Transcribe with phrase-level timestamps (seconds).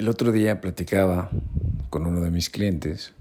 [0.00, 1.28] El otro día platicaba
[1.90, 3.12] con uno de mis clientes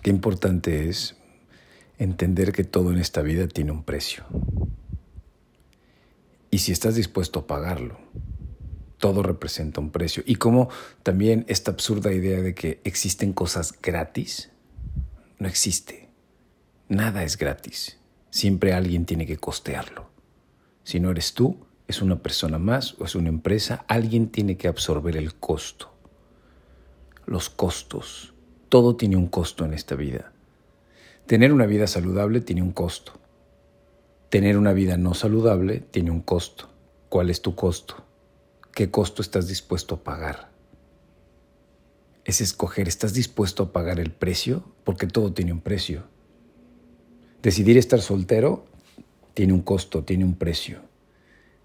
[0.00, 1.14] qué importante es
[1.98, 4.24] entender que todo en esta vida tiene un precio.
[6.50, 7.98] Y si estás dispuesto a pagarlo,
[8.96, 10.22] todo representa un precio.
[10.24, 10.70] Y como
[11.02, 14.48] también esta absurda idea de que existen cosas gratis,
[15.38, 16.08] no existe.
[16.88, 17.98] Nada es gratis.
[18.30, 20.08] Siempre alguien tiene que costearlo.
[20.82, 24.68] Si no eres tú, es una persona más o es una empresa, alguien tiene que
[24.68, 25.90] absorber el costo.
[27.24, 28.34] Los costos.
[28.68, 30.32] Todo tiene un costo en esta vida.
[31.26, 33.12] Tener una vida saludable tiene un costo.
[34.28, 36.68] Tener una vida no saludable tiene un costo.
[37.08, 38.04] ¿Cuál es tu costo?
[38.74, 40.50] ¿Qué costo estás dispuesto a pagar?
[42.26, 44.62] Es escoger, ¿estás dispuesto a pagar el precio?
[44.84, 46.04] Porque todo tiene un precio.
[47.42, 48.66] Decidir estar soltero
[49.32, 50.87] tiene un costo, tiene un precio.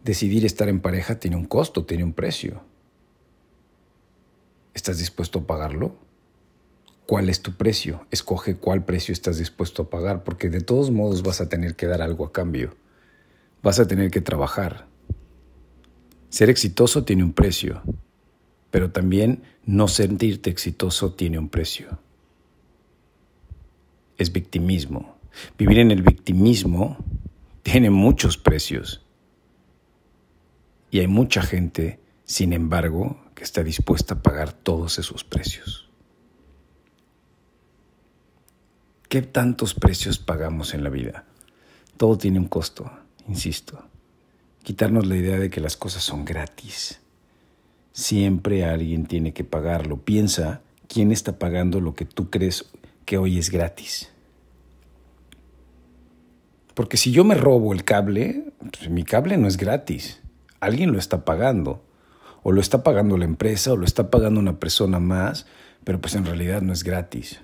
[0.04, 2.62] Decidir estar en pareja tiene un costo, tiene un precio.
[4.74, 5.96] ¿Estás dispuesto a pagarlo?
[7.06, 8.06] ¿Cuál es tu precio?
[8.12, 11.88] Escoge cuál precio estás dispuesto a pagar, porque de todos modos vas a tener que
[11.88, 12.76] dar algo a cambio.
[13.62, 14.88] Vas a tener que trabajar.
[16.30, 17.82] Ser exitoso tiene un precio,
[18.72, 22.00] pero también no sentirte exitoso tiene un precio.
[24.18, 25.18] Es victimismo.
[25.58, 26.98] Vivir en el victimismo
[27.62, 29.03] tiene muchos precios.
[30.94, 35.90] Y hay mucha gente, sin embargo, que está dispuesta a pagar todos esos precios.
[39.10, 41.26] ¿Qué tantos precios pagamos en la vida?
[41.98, 42.92] Todo tiene un costo,
[43.28, 43.84] insisto.
[44.62, 47.00] Quitarnos la idea de que las cosas son gratis.
[47.92, 49.98] Siempre alguien tiene que pagarlo.
[49.98, 52.70] Piensa quién está pagando lo que tú crees
[53.06, 54.12] que hoy es gratis.
[56.76, 60.20] Porque si yo me robo el cable, pues mi cable no es gratis
[60.64, 61.84] alguien lo está pagando.
[62.44, 65.46] O lo está pagando la empresa o lo está pagando una persona más,
[65.84, 67.40] pero pues en realidad no es gratis.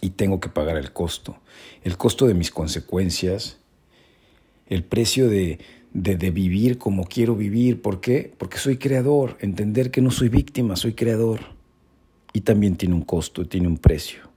[0.00, 1.38] Y tengo que pagar el costo.
[1.82, 3.58] El costo de mis consecuencias,
[4.66, 5.60] el precio de,
[5.92, 7.80] de, vivir como quiero vivir.
[7.80, 8.32] ¿Por qué?
[8.38, 9.36] Porque soy creador.
[9.40, 11.40] Entender que no soy víctima, soy creador.
[12.32, 14.30] Y también tiene un costo, tiene un precio.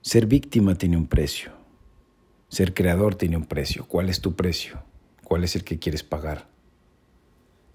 [0.00, 1.52] Ser víctima tiene un precio.
[2.48, 3.86] Ser creador tiene un precio.
[3.86, 4.82] ¿Cuál es tu precio?
[5.24, 6.51] ¿Cuál es el que quieres pagar?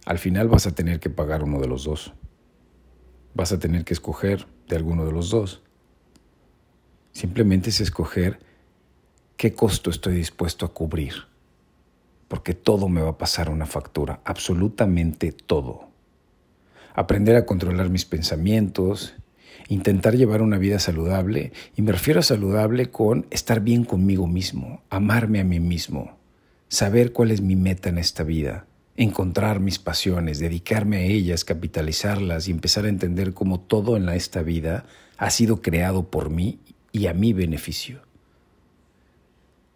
[0.08, 2.14] Al final vas a tener que pagar uno de los dos.
[3.34, 5.62] Vas a tener que escoger de alguno de los dos.
[7.12, 8.40] Simplemente es escoger
[9.36, 11.26] qué costo estoy dispuesto a cubrir.
[12.30, 15.90] Porque todo me va a pasar una factura, absolutamente todo.
[16.94, 19.14] Aprender a controlar mis pensamientos,
[19.68, 24.82] intentar llevar una vida saludable, y me refiero a saludable con estar bien conmigo mismo,
[24.90, 26.16] amarme a mí mismo,
[26.70, 28.67] saber cuál es mi meta en esta vida,
[28.98, 34.42] encontrar mis pasiones, dedicarme a ellas, capitalizarlas y empezar a entender cómo todo en esta
[34.42, 34.86] vida
[35.18, 36.60] ha sido creado por mí
[36.92, 38.02] y a mi beneficio.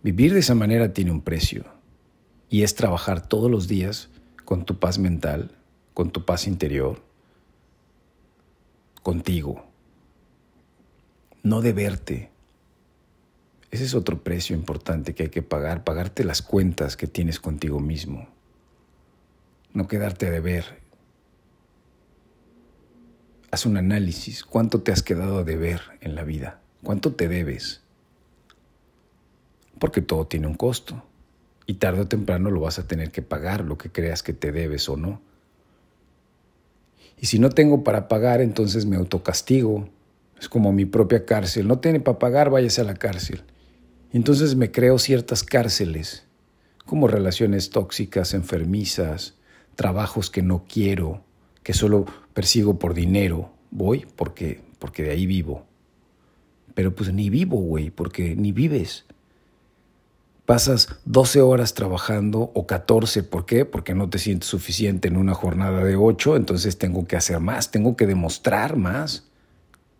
[0.01, 1.65] Vivir de esa manera tiene un precio
[2.49, 4.09] y es trabajar todos los días
[4.43, 5.51] con tu paz mental,
[5.93, 7.03] con tu paz interior,
[9.03, 9.67] contigo.
[11.43, 12.31] No deberte.
[13.69, 17.79] Ese es otro precio importante que hay que pagar, pagarte las cuentas que tienes contigo
[17.79, 18.27] mismo
[19.73, 20.65] no quedarte a deber.
[23.51, 24.43] Haz un análisis.
[24.43, 26.61] ¿Cuánto te has quedado a deber en la vida?
[26.83, 27.81] ¿Cuánto te debes?
[29.79, 31.03] Porque todo tiene un costo.
[31.65, 34.51] Y tarde o temprano lo vas a tener que pagar, lo que creas que te
[34.51, 35.21] debes o no.
[37.17, 39.87] Y si no tengo para pagar, entonces me autocastigo.
[40.39, 41.67] Es como mi propia cárcel.
[41.67, 43.43] No tiene para pagar, váyase a la cárcel.
[44.11, 46.25] Entonces me creo ciertas cárceles,
[46.85, 49.35] como relaciones tóxicas, enfermizas,
[49.75, 51.23] trabajos que no quiero,
[51.63, 53.51] que solo persigo por dinero.
[53.71, 55.65] Voy porque, porque de ahí vivo.
[56.73, 59.05] Pero pues ni vivo, güey, porque ni vives.
[60.45, 63.63] Pasas 12 horas trabajando o 14, ¿por qué?
[63.63, 67.71] Porque no te sientes suficiente en una jornada de 8, entonces tengo que hacer más,
[67.71, 69.29] tengo que demostrar más,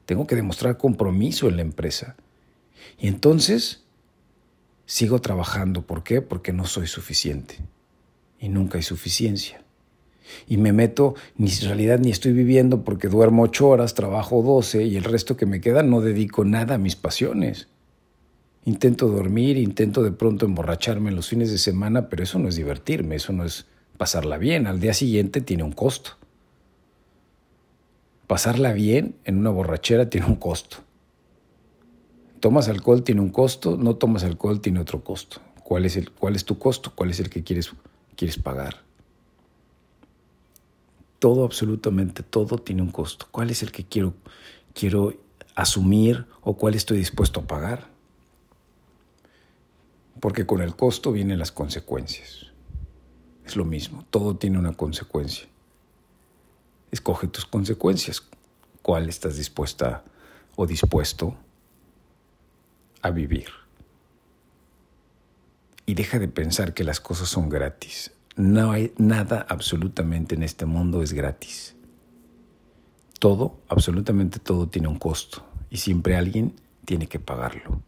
[0.06, 2.16] tengo que demostrar compromiso en la empresa.
[2.98, 3.86] Y entonces
[4.86, 6.22] sigo trabajando, ¿por qué?
[6.22, 7.60] Porque no soy suficiente
[8.40, 9.64] y nunca hay suficiencia.
[10.48, 14.84] Y me meto, ni en realidad ni estoy viviendo porque duermo ocho horas, trabajo doce
[14.84, 17.68] y el resto que me queda no dedico nada a mis pasiones.
[18.66, 22.56] Intento dormir, intento de pronto emborracharme en los fines de semana, pero eso no es
[22.56, 23.66] divertirme, eso no es
[23.98, 24.68] pasarla bien.
[24.68, 26.12] Al día siguiente tiene un costo.
[28.28, 30.78] Pasarla bien en una borrachera tiene un costo.
[32.40, 35.42] Tomas alcohol tiene un costo, no tomas alcohol tiene otro costo.
[35.64, 36.92] ¿Cuál es, el, cuál es tu costo?
[36.96, 37.72] ¿Cuál es el que quieres
[38.22, 38.76] quieres pagar.
[41.22, 43.28] Todo, absolutamente todo tiene un costo.
[43.30, 44.16] ¿Cuál es el que quiero,
[44.74, 45.14] quiero
[45.54, 47.92] asumir o cuál estoy dispuesto a pagar?
[50.20, 52.48] Porque con el costo vienen las consecuencias.
[53.46, 55.46] Es lo mismo, todo tiene una consecuencia.
[56.90, 58.24] Escoge tus consecuencias.
[58.82, 60.04] ¿Cuál estás dispuesta
[60.56, 61.36] o dispuesto
[63.04, 63.50] a vivir?
[65.86, 68.10] Y deja de pensar que las cosas son gratis.
[68.42, 71.76] No hay nada absolutamente en este mundo es gratis.
[73.20, 77.84] Todo, absolutamente todo tiene un costo y siempre alguien tiene que pagarlo.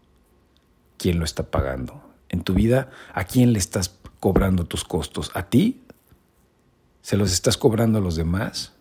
[0.98, 2.04] ¿Quién lo está pagando?
[2.30, 5.32] En tu vida, ¿a quién le estás cobrando tus costos?
[5.34, 5.82] ¿A ti?
[7.02, 8.74] ¿Se los estás cobrando a los demás?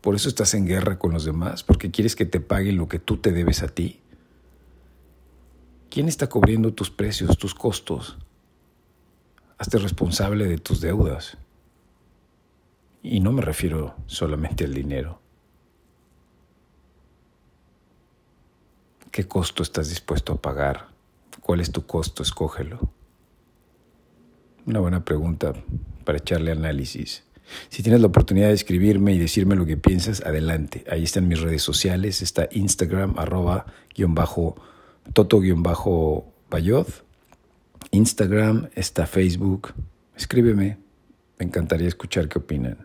[0.00, 1.62] ¿Por eso estás en guerra con los demás?
[1.62, 4.00] ¿Porque quieres que te paguen lo que tú te debes a ti?
[5.90, 8.18] ¿Quién está cubriendo tus precios, tus costos?
[9.60, 11.36] Hazte responsable de tus deudas.
[13.02, 15.20] Y no me refiero solamente al dinero.
[19.10, 20.88] ¿Qué costo estás dispuesto a pagar?
[21.42, 22.22] ¿Cuál es tu costo?
[22.22, 22.90] Escógelo.
[24.64, 25.52] Una buena pregunta
[26.06, 27.24] para echarle análisis.
[27.68, 30.86] Si tienes la oportunidad de escribirme y decirme lo que piensas, adelante.
[30.90, 32.22] Ahí están mis redes sociales.
[32.22, 34.56] Está Instagram, arroba, guion bajo,
[35.12, 36.32] toto, guion bajo,
[37.92, 39.74] Instagram, está Facebook.
[40.16, 40.78] Escríbeme,
[41.38, 42.78] me encantaría escuchar qué opinan.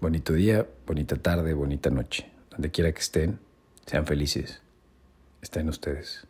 [0.00, 2.30] Bonito día, bonita tarde, bonita noche.
[2.50, 3.38] Donde quiera que estén,
[3.86, 4.62] sean felices.
[5.42, 6.26] Estén ustedes.